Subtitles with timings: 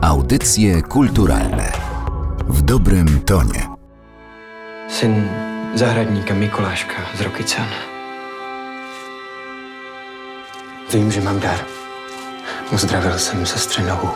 [0.00, 1.72] Audycje kulturalne
[2.48, 3.68] w dobrym tonie.
[4.88, 5.28] Syn
[5.74, 7.66] zahradníka Mikuláška z Rokycan.
[10.92, 11.64] Vím, že mám dar.
[12.72, 14.08] Uzdravil jsem sestře nohu.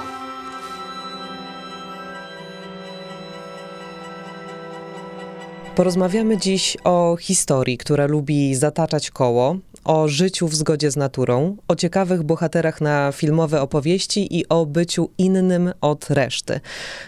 [5.75, 11.77] Porozmawiamy dziś o historii, która lubi zataczać koło, o życiu w zgodzie z naturą, o
[11.77, 16.61] ciekawych bohaterach na filmowe opowieści i o byciu innym od reszty.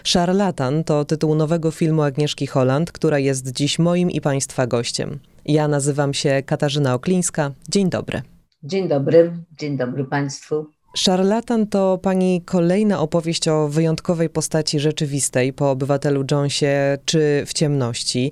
[0.03, 5.19] Szarlatan to tytuł nowego filmu Agnieszki Holland, która jest dziś moim i Państwa gościem.
[5.45, 7.51] Ja nazywam się Katarzyna Oklińska.
[7.69, 8.21] Dzień dobry.
[8.63, 10.76] Dzień dobry, dzień dobry Państwu.
[10.95, 18.31] Szarlatan to pani kolejna opowieść o wyjątkowej postaci rzeczywistej po obywatelu Jonesie czy w ciemności.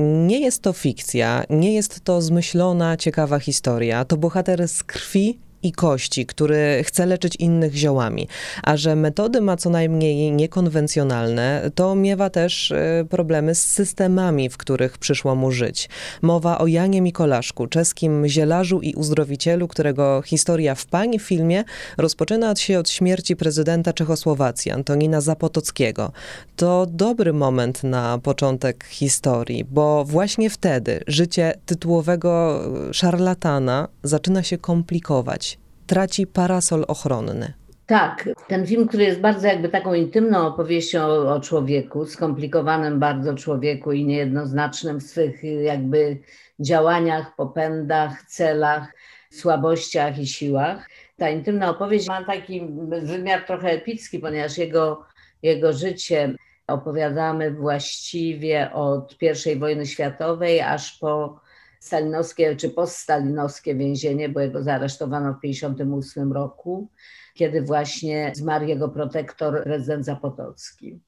[0.00, 4.04] Nie jest to fikcja, nie jest to zmyślona, ciekawa historia.
[4.04, 8.28] To bohater z krwi i kości, który chce leczyć innych ziołami.
[8.62, 14.56] A że metody ma co najmniej niekonwencjonalne, to miewa też e, problemy z systemami, w
[14.56, 15.88] których przyszło mu żyć.
[16.22, 21.64] Mowa o Janie Mikolaszku, czeskim zielarzu i uzdrowicielu, którego historia w pani filmie
[21.98, 26.12] rozpoczyna się od śmierci prezydenta Czechosłowacji, Antonina Zapotockiego.
[26.56, 32.60] To dobry moment na początek historii, bo właśnie wtedy życie tytułowego
[32.92, 35.55] szarlatana zaczyna się komplikować
[35.86, 37.52] traci parasol ochronny.
[37.86, 43.34] Tak, ten film, który jest bardzo jakby taką intymną opowieścią o, o, człowieku, skomplikowanym bardzo
[43.34, 46.18] człowieku i niejednoznacznym w swych jakby
[46.60, 48.92] działaniach, popędach, celach,
[49.30, 50.88] słabościach i siłach.
[51.16, 52.68] Ta intymna opowieść ma taki
[53.02, 55.04] wymiar trochę epicki, ponieważ jego,
[55.42, 56.34] jego życie
[56.66, 59.16] opowiadamy właściwie od
[59.52, 61.40] I wojny światowej aż po
[61.80, 66.88] stalinowskie czy poststalinowskie więzienie, bo jego zaaresztowano w 1958 roku,
[67.34, 71.00] kiedy właśnie zmarł jego protektor, prezydent Zapotocki.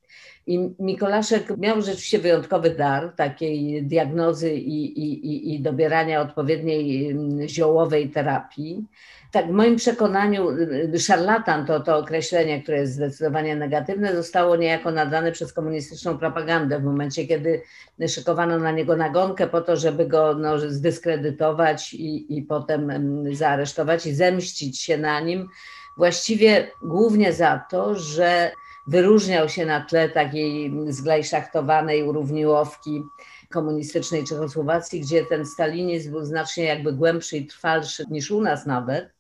[0.47, 8.11] I Mikolaszek miał rzeczywiście wyjątkowy dar takiej diagnozy i, i, i dobierania odpowiedniej mm, ziołowej
[8.11, 8.85] terapii.
[9.31, 10.51] Tak, w moim przekonaniu,
[10.95, 16.79] y, szarlatan to, to określenie, które jest zdecydowanie negatywne, zostało niejako nadane przez komunistyczną propagandę
[16.79, 17.63] w momencie, kiedy
[18.09, 22.93] szykowano na niego nagonkę po to, żeby go no, zdyskredytować i, i potem
[23.33, 25.49] zaaresztować i zemścić się na nim.
[25.97, 28.51] Właściwie głównie za to, że
[28.87, 33.03] wyróżniał się na tle takiej zglajszachtowanej urówniłowki
[33.51, 39.18] komunistycznej Czechosłowacji, gdzie ten stalinizm był znacznie jakby głębszy i trwalszy niż u nas nawet.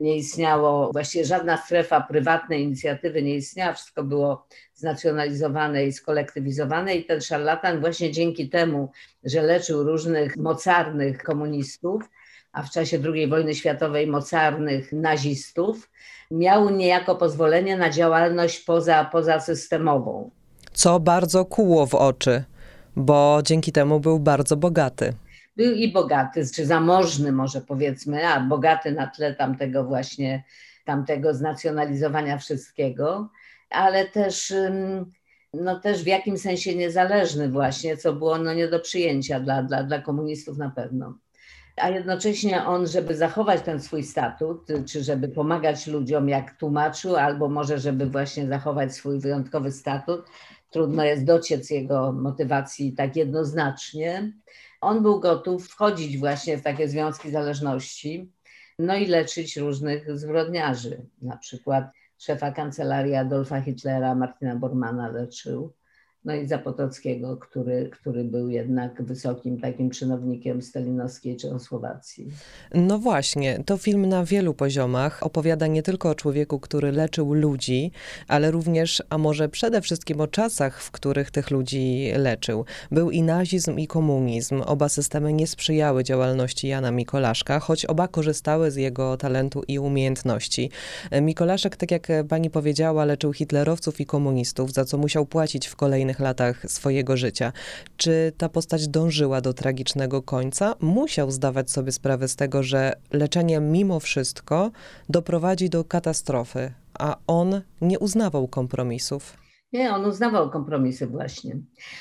[0.00, 7.04] Nie istniało właściwie żadna strefa prywatnej inicjatywy, nie istniała, wszystko było znacjonalizowane i skolektywizowane i
[7.04, 8.90] ten szarlatan właśnie dzięki temu,
[9.24, 12.02] że leczył różnych mocarnych komunistów,
[12.52, 15.90] a w czasie II wojny światowej mocarnych nazistów,
[16.30, 20.30] miał niejako pozwolenie na działalność poza, pozasystemową.
[20.72, 22.44] Co bardzo kuło w oczy,
[22.96, 25.12] bo dzięki temu był bardzo bogaty.
[25.56, 30.44] Był i bogaty, czy zamożny może powiedzmy, a bogaty na tle tamtego właśnie,
[30.84, 33.30] tamtego znacjonalizowania wszystkiego,
[33.70, 34.54] ale też
[35.54, 39.82] no też w jakim sensie niezależny właśnie, co było no nie do przyjęcia dla, dla,
[39.82, 41.18] dla komunistów na pewno
[41.76, 47.48] a jednocześnie on, żeby zachować ten swój statut, czy żeby pomagać ludziom, jak tłumaczył, albo
[47.48, 50.24] może, żeby właśnie zachować swój wyjątkowy statut,
[50.70, 54.32] trudno jest dociec jego motywacji tak jednoznacznie.
[54.82, 58.32] On był gotów wchodzić właśnie w takie związki zależności,
[58.78, 61.06] no i leczyć różnych zbrodniarzy.
[61.22, 61.84] Na przykład
[62.18, 65.72] szefa kancelarii Adolfa Hitlera, Martina Bormana leczył
[66.24, 72.28] no i Zapotockiego, który, który był jednak wysokim takim czynownikiem stalinowskiej Czechosłowacji.
[72.74, 77.90] No właśnie, to film na wielu poziomach opowiada nie tylko o człowieku, który leczył ludzi,
[78.28, 82.64] ale również, a może przede wszystkim o czasach, w których tych ludzi leczył.
[82.90, 84.62] Był i nazizm, i komunizm.
[84.66, 90.70] Oba systemy nie sprzyjały działalności Jana Mikolaszka, choć oba korzystały z jego talentu i umiejętności.
[91.22, 96.11] Mikolaszek, tak jak pani powiedziała, leczył hitlerowców i komunistów, za co musiał płacić w kolejnych
[96.20, 97.52] latach swojego życia.
[97.96, 100.74] Czy ta postać dążyła do tragicznego końca?
[100.80, 104.70] Musiał zdawać sobie sprawę z tego, że leczenie mimo wszystko
[105.08, 109.42] doprowadzi do katastrofy, a on nie uznawał kompromisów.
[109.72, 111.56] Nie, on uznawał kompromisy właśnie.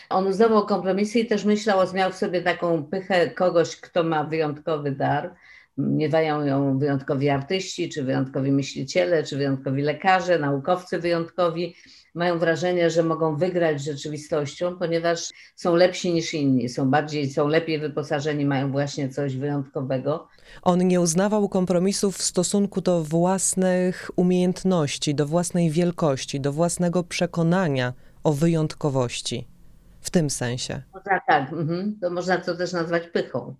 [0.09, 4.91] On uznawał kompromisy i też myślał, miał w sobie taką pychę kogoś, kto ma wyjątkowy
[4.91, 5.35] dar,
[5.77, 11.75] Miewają ją wyjątkowi artyści, czy wyjątkowi myśliciele, czy wyjątkowi lekarze, naukowcy wyjątkowi.
[12.15, 17.47] Mają wrażenie, że mogą wygrać z rzeczywistością, ponieważ są lepsi niż inni, są bardziej, są
[17.47, 20.27] lepiej wyposażeni, mają właśnie coś wyjątkowego.
[20.61, 27.93] On nie uznawał kompromisów w stosunku do własnych umiejętności, do własnej wielkości, do własnego przekonania
[28.23, 29.47] o wyjątkowości.
[30.01, 30.81] W tym sensie.
[30.93, 31.97] Można tak, mhm.
[32.01, 33.55] to można to też nazwać pychą.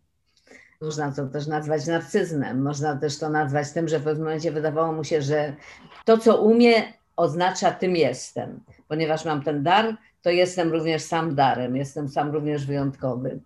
[0.82, 4.92] Można to też nazwać narcyzmem, można też to nazwać tym, że w pewnym momencie wydawało
[4.92, 5.56] mu się, że
[6.06, 6.74] to, co umie,
[7.16, 8.60] oznacza tym jestem.
[8.88, 13.40] Ponieważ mam ten dar, to jestem również sam darem, jestem sam również wyjątkowy.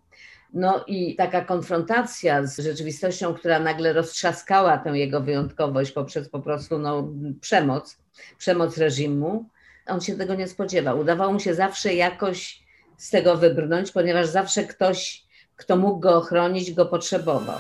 [0.54, 6.78] No i taka konfrontacja z rzeczywistością, która nagle roztrzaskała tę jego wyjątkowość poprzez po prostu
[6.78, 7.08] no,
[7.42, 7.98] przemoc,
[8.38, 9.46] przemoc reżimu,
[9.88, 11.00] on się tego nie spodziewał.
[11.00, 12.64] Udawało mu się zawsze jakoś
[12.98, 15.25] z tego wybrnąć, ponieważ zawsze ktoś
[15.56, 17.60] kto mógł go ochronić, go potrzebował.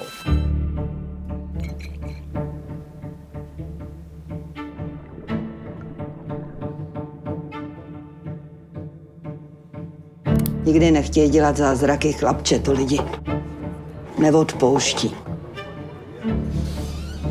[10.66, 13.00] Nikdy nechtějí dělat zázraky, chlapče, to lidi
[14.18, 15.16] neodpouští.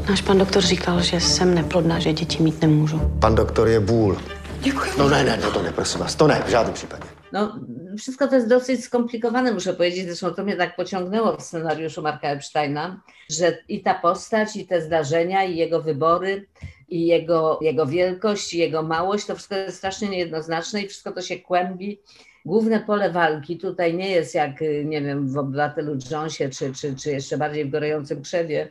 [0.08, 3.00] Náš pan doktor říkal, že jsem neplodná, že děti mít nemůžu.
[3.18, 4.16] Pan doktor je bůl.
[4.60, 4.90] Děkuji.
[4.98, 7.02] No ne, ne, no to ne, prosím vás, to ne, v žádném případě.
[7.32, 7.52] No,
[7.98, 10.06] wszystko to jest dosyć skomplikowane, muszę powiedzieć.
[10.06, 13.00] Zresztą to mnie tak pociągnęło w scenariuszu Marka Epsteina,
[13.30, 16.46] że i ta postać, i te zdarzenia, i jego wybory,
[16.88, 21.22] i jego, jego wielkość, i jego małość, to wszystko jest strasznie niejednoznaczne i wszystko to
[21.22, 22.00] się kłębi.
[22.44, 27.10] Główne pole walki tutaj nie jest jak, nie wiem, w Obywatelu Jonesie, czy, czy, czy
[27.10, 28.68] jeszcze bardziej w Gorejącym Krzewie,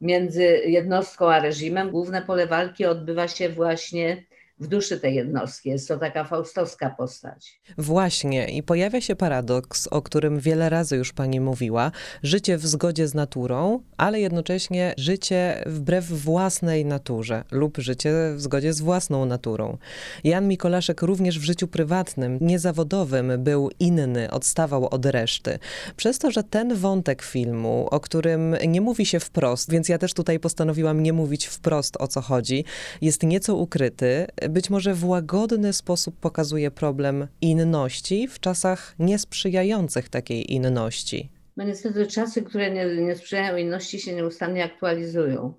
[0.00, 1.90] między jednostką a reżimem.
[1.90, 4.24] Główne pole walki odbywa się właśnie
[4.60, 5.68] w duszy tej jednostki.
[5.68, 7.60] Jest to taka faustowska postać.
[7.78, 11.92] Właśnie, i pojawia się paradoks, o którym wiele razy już pani mówiła:
[12.22, 18.72] życie w zgodzie z naturą, ale jednocześnie życie wbrew własnej naturze lub życie w zgodzie
[18.72, 19.78] z własną naturą.
[20.24, 25.58] Jan Mikolaszek również w życiu prywatnym, niezawodowym był inny, odstawał od reszty.
[25.96, 30.14] Przez to, że ten wątek filmu, o którym nie mówi się wprost, więc ja też
[30.14, 32.64] tutaj postanowiłam nie mówić wprost o co chodzi,
[33.00, 40.52] jest nieco ukryty, być może w łagodny sposób pokazuje problem inności w czasach niesprzyjających takiej
[40.52, 41.30] inności.
[41.56, 45.54] No niestety czasy, które nie, nie sprzyjają inności się nieustannie aktualizują.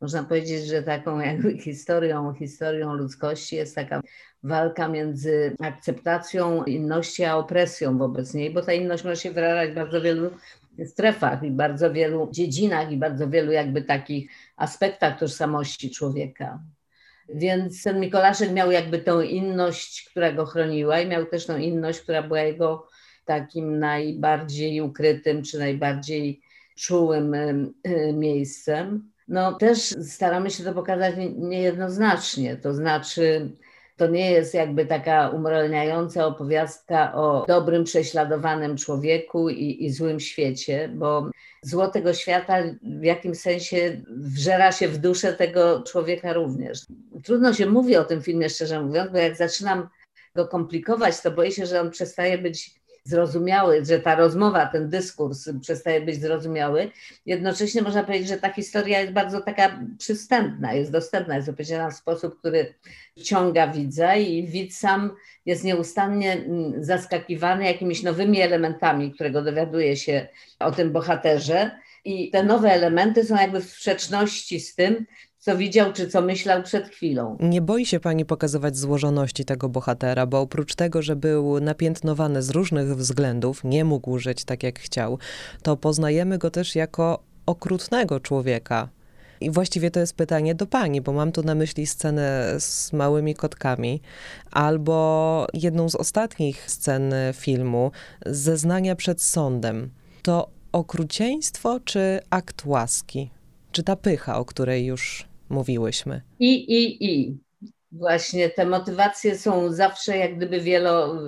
[0.00, 4.00] Można powiedzieć, że taką jakby historią, historią ludzkości jest taka
[4.42, 9.74] walka między akceptacją inności a opresją wobec niej, bo ta inność może się wyrażać w
[9.74, 10.30] bardzo wielu
[10.84, 16.60] strefach i bardzo wielu dziedzinach i bardzo wielu jakby takich aspektach tożsamości człowieka.
[17.34, 22.00] Więc ten Mikolaszek miał jakby tą inność, która go chroniła i miał też tą inność,
[22.00, 22.88] która była jego
[23.24, 26.40] takim najbardziej ukrytym czy najbardziej
[26.76, 27.34] czułym
[28.14, 29.10] miejscem.
[29.28, 33.50] No też staramy się to pokazać niejednoznacznie, to znaczy
[34.02, 40.90] to nie jest jakby taka umoralniająca opowiastka o dobrym, prześladowanym człowieku i, i złym świecie,
[40.94, 41.30] bo
[41.62, 46.86] zło tego świata w jakimś sensie wżera się w duszę tego człowieka również.
[47.24, 49.88] Trudno się mówi o tym filmie, szczerze mówiąc, bo jak zaczynam
[50.34, 55.48] go komplikować, to boję się, że on przestaje być zrozumiały, że ta rozmowa, ten dyskurs
[55.60, 56.90] przestaje być zrozumiały.
[57.26, 61.96] Jednocześnie można powiedzieć, że ta historia jest bardzo taka przystępna, jest dostępna, jest opowiedziana w
[61.96, 62.74] sposób, który
[63.18, 65.16] wciąga widza i widz sam
[65.46, 70.28] jest nieustannie mm, zaskakiwany jakimiś nowymi elementami, którego dowiaduje się
[70.58, 71.70] o tym bohaterze.
[72.04, 75.06] I te nowe elementy są jakby w sprzeczności z tym,
[75.42, 77.36] co widział czy co myślał przed chwilą.
[77.40, 82.50] Nie boi się pani pokazywać złożoności tego bohatera, bo oprócz tego, że był napiętnowany z
[82.50, 85.18] różnych względów, nie mógł żyć tak jak chciał,
[85.62, 88.88] to poznajemy go też jako okrutnego człowieka.
[89.40, 93.34] I właściwie to jest pytanie do pani, bo mam tu na myśli scenę z małymi
[93.34, 94.00] kotkami,
[94.50, 97.90] albo jedną z ostatnich scen filmu,
[98.26, 99.90] zeznania przed sądem.
[100.22, 103.30] To okrucieństwo czy akt łaski?
[103.72, 106.22] Czy ta pycha, o której już mówiłyśmy.
[106.38, 107.38] I, i, i.
[107.92, 111.18] Właśnie te motywacje są zawsze jak gdyby wielo,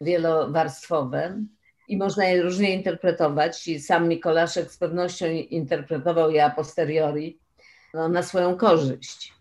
[0.00, 1.44] wielowarstwowe
[1.88, 3.68] i można je różnie interpretować.
[3.68, 7.38] I sam Mikolaszek z pewnością interpretował je a posteriori
[7.94, 9.32] no, na swoją korzyść,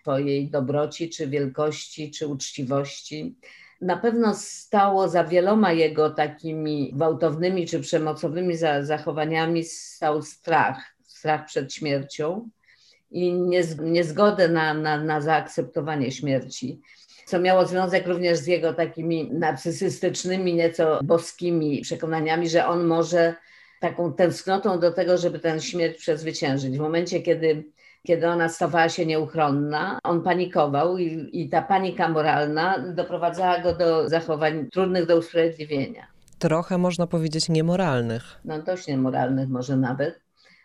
[0.00, 3.36] swojej dobroci, czy wielkości, czy uczciwości.
[3.80, 11.74] Na pewno stało za wieloma jego takimi gwałtownymi czy przemocowymi zachowaniami stał strach, strach przed
[11.74, 12.48] śmiercią
[13.12, 13.32] i
[13.82, 16.80] niezgodę na, na, na zaakceptowanie śmierci,
[17.26, 23.34] co miało związek również z jego takimi narcysystycznymi, nieco boskimi przekonaniami, że on może
[23.80, 26.78] taką tęsknotą do tego, żeby tę śmierć przezwyciężyć.
[26.78, 27.64] W momencie, kiedy,
[28.06, 34.08] kiedy ona stawała się nieuchronna, on panikował i, i ta panika moralna doprowadzała go do
[34.08, 36.06] zachowań trudnych do usprawiedliwienia.
[36.38, 38.40] Trochę można powiedzieć niemoralnych.
[38.44, 40.21] No dość niemoralnych może nawet,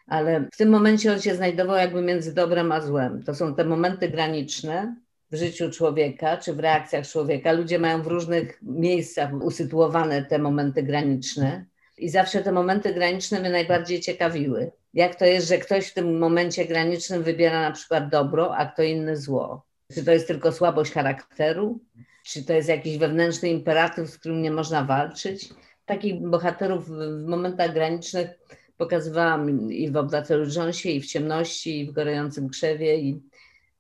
[0.07, 3.23] ale w tym momencie on się znajdował jakby między dobrem a złem.
[3.23, 4.95] To są te momenty graniczne,
[5.31, 7.51] w życiu człowieka czy w reakcjach człowieka.
[7.51, 11.65] Ludzie mają w różnych miejscach usytuowane te momenty graniczne.
[11.97, 14.71] I zawsze te momenty graniczne mnie najbardziej ciekawiły.
[14.93, 18.83] Jak to jest, że ktoś w tym momencie granicznym wybiera na przykład dobro, a kto
[18.83, 19.65] inny zło?
[19.93, 21.79] Czy to jest tylko słabość charakteru?
[22.23, 25.49] Czy to jest jakiś wewnętrzny imperatyw, z którym nie można walczyć?
[25.85, 28.29] Takich bohaterów w momentach granicznych
[28.77, 33.21] pokazywałam i w Obywatelu Jonesie, i w Ciemności, i w Gorącym Krzewie, i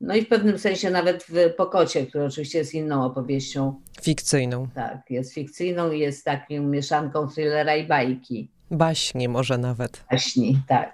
[0.01, 3.81] no i w pewnym sensie nawet w Pokocie, który oczywiście jest inną opowieścią.
[4.01, 4.67] Fikcyjną.
[4.75, 8.49] Tak, jest fikcyjną i jest taką mieszanką thrillera i bajki.
[8.71, 10.03] Baśnie może nawet.
[10.11, 10.91] Baśni, tak.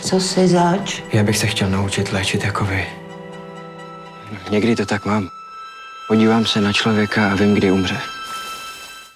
[0.00, 1.02] Co se zač?
[1.12, 2.82] Já bych se chtěl naučit léčit jako vy.
[4.50, 5.28] Někdy to tak mám.
[6.08, 8.17] Podívám se na člověka a vím, kdy umře.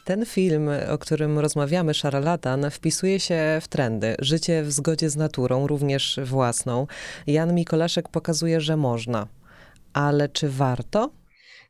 [0.05, 4.15] Ten film, o którym rozmawiamy, Szarlatan, wpisuje się w trendy.
[4.19, 6.87] Życie w zgodzie z naturą, również własną.
[7.27, 9.27] Jan Mikolaszek pokazuje, że można.
[9.93, 11.11] Ale czy warto?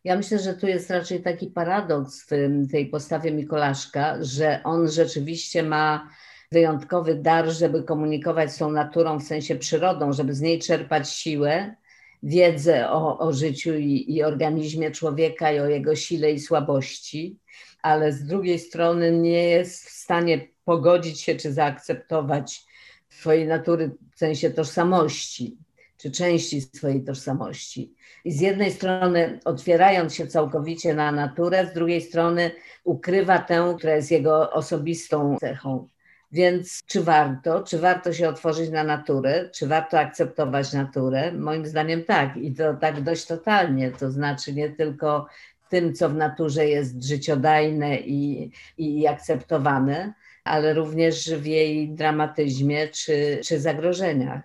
[0.04, 5.62] Ja myślę, że tu jest raczej taki paradoks w tej postawie Mikolaszka, że on rzeczywiście
[5.62, 6.08] ma
[6.52, 11.74] wyjątkowy dar, żeby komunikować z tą naturą, w sensie przyrodą, żeby z niej czerpać siłę,
[12.22, 17.38] wiedzę o, o życiu i, i organizmie człowieka i o jego sile i słabości,
[17.82, 22.64] ale z drugiej strony nie jest w stanie pogodzić się czy zaakceptować
[23.10, 25.56] swojej natury w sensie tożsamości,
[25.96, 27.94] czy części swojej tożsamości.
[28.24, 32.50] I z jednej strony otwierając się całkowicie na naturę, z drugiej strony
[32.84, 35.88] ukrywa tę, która jest jego osobistą cechą.
[36.32, 37.62] Więc czy warto?
[37.62, 39.50] Czy warto się otworzyć na naturę?
[39.54, 41.32] Czy warto akceptować naturę?
[41.32, 43.90] Moim zdaniem tak i to tak dość totalnie.
[43.90, 45.26] To znaczy nie tylko
[45.72, 50.14] tym, co w naturze jest życiodajne i, i akceptowane,
[50.44, 54.42] ale również w jej dramatyzmie czy, czy zagrożeniach.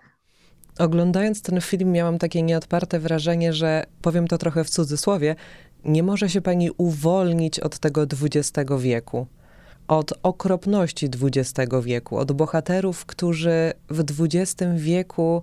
[0.78, 5.36] Oglądając ten film, miałam takie nieodparte wrażenie, że powiem to trochę w cudzysłowie,
[5.84, 9.26] nie może się pani uwolnić od tego XX wieku,
[9.88, 15.42] od okropności XX wieku, od bohaterów, którzy w XX wieku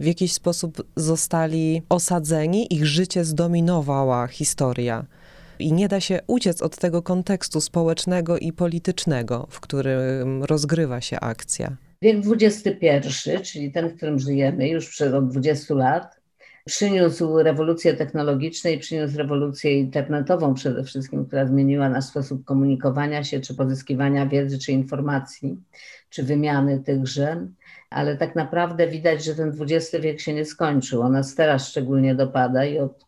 [0.00, 5.06] w jakiś sposób zostali osadzeni, ich życie zdominowała historia.
[5.58, 11.20] I nie da się uciec od tego kontekstu społecznego i politycznego, w którym rozgrywa się
[11.20, 11.76] akcja.
[12.02, 16.17] Wiek XXI, czyli ten, w którym żyjemy już przez od 20 lat,
[16.68, 23.40] przyniósł rewolucję technologiczną i przyniósł rewolucję internetową przede wszystkim, która zmieniła nasz sposób komunikowania się,
[23.40, 25.56] czy pozyskiwania wiedzy, czy informacji,
[26.10, 27.46] czy wymiany tychże.
[27.90, 31.02] Ale tak naprawdę widać, że ten XX wiek się nie skończył.
[31.02, 33.07] On nas teraz szczególnie dopada i od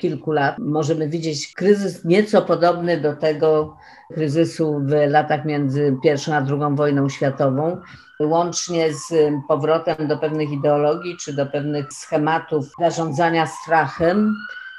[0.00, 3.76] kilku lat możemy widzieć kryzys nieco podobny do tego
[4.14, 7.80] kryzysu w latach między pierwszą a drugą wojną światową,
[8.20, 14.34] łącznie z powrotem do pewnych ideologii czy do pewnych schematów zarządzania strachem.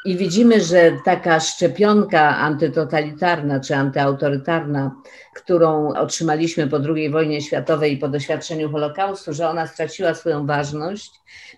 [0.06, 4.92] I widzimy, że taka szczepionka antytotalitarna czy antyautorytarna,
[5.36, 11.12] którą otrzymaliśmy po II wojnie światowej i po doświadczeniu Holokaustu, że ona straciła swoją ważność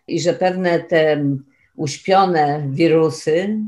[0.07, 1.25] i że pewne te
[1.75, 3.59] uśpione wirusy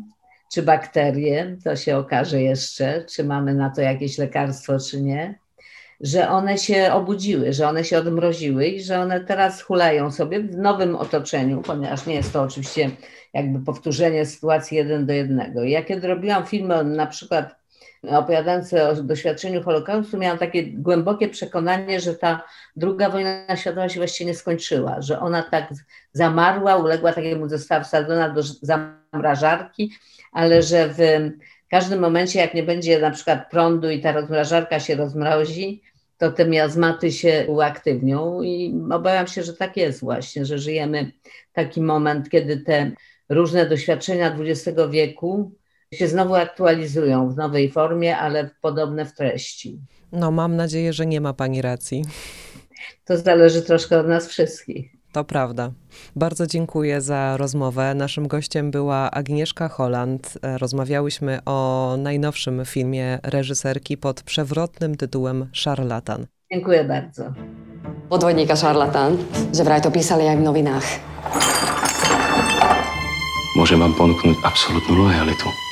[0.54, 5.40] czy bakterie, to się okaże jeszcze, czy mamy na to jakieś lekarstwo, czy nie,
[6.02, 10.58] że one się obudziły, że one się odmroziły i że one teraz hulają sobie w
[10.58, 12.92] nowym otoczeniu, ponieważ nie jest to oczywiście
[13.34, 15.64] jakby powtórzenie sytuacji jeden do jednego.
[15.64, 17.65] Ja kiedy robiłam filmy na przykład
[18.08, 22.44] opowiadające o doświadczeniu Holokaustu, miałam takie głębokie przekonanie, że ta
[22.76, 25.70] druga wojna światowa się właściwie nie skończyła, że ona tak
[26.14, 29.94] zamarła, uległa takiemu, została wsadzona do zamrażarki,
[30.32, 31.00] ale że w
[31.70, 35.82] każdym momencie, jak nie będzie na przykład prądu i ta rozmrażarka się rozmrozi,
[36.18, 41.12] to te miazmaty się uaktywnią i obawiam się, że tak jest właśnie, że żyjemy
[41.54, 42.92] taki moment, kiedy te
[43.30, 45.52] różne doświadczenia XX wieku
[45.94, 49.80] się znowu aktualizują w nowej formie, ale podobne w treści.
[50.12, 52.06] No, mam nadzieję, że nie ma pani racji.
[53.06, 54.92] To zależy troszkę od nas wszystkich.
[55.12, 55.72] To prawda.
[56.16, 57.96] Bardzo dziękuję za rozmowę.
[57.96, 60.38] Naszym gościem była Agnieszka Holland.
[60.42, 66.28] Rozmawiałyśmy o najnowszym filmie reżyserki pod przewrotnym tytułem Szarlatan.
[66.52, 67.34] Dziękuję bardzo.
[68.10, 69.18] Podvodník a šarlatán,
[69.50, 70.86] že vraj to písali aj v novinách.
[73.58, 75.65] Môžem vám ponúknuť absolútnu lojalitu.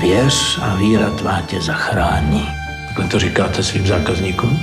[0.00, 2.48] Věř a víra tvá tě zachrání.
[2.86, 4.60] Takhle to říkáte svým zákazníkům?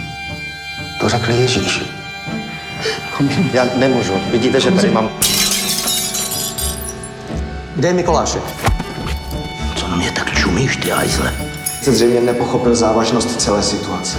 [1.00, 1.82] To řekl Ježíš.
[3.54, 4.14] Já nemůžu.
[4.32, 5.10] Vidíte, že tady mám...
[7.76, 8.42] Kde je Mikolášek?
[9.76, 11.34] Co na mě tak čumíš, ty hajzle?
[11.66, 14.18] Jste zřejmě nepochopil závažnost celé situace.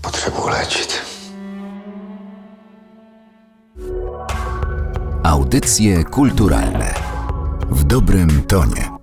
[0.00, 1.02] Potřebuji léčit.
[5.24, 7.03] Audycje kulturalne
[7.70, 8.93] w dobrym tonie.